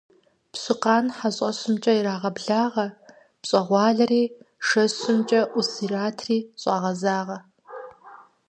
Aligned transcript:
Пщыкъан 0.51 1.05
хьэщӀэщымкӀэ 1.17 1.93
ирагъэблагъэ, 1.99 2.87
пщӀэгъуалэри 3.41 4.23
шэщымкӀэ 4.67 5.41
Ӏус 5.51 5.71
иратри 5.85 6.37
щагъэзагъэ. 6.61 7.37